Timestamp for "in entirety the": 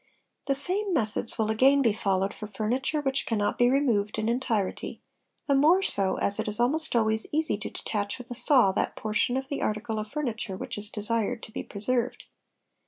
4.17-5.53